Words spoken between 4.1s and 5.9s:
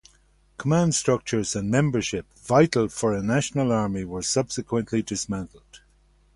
consequently dismantled.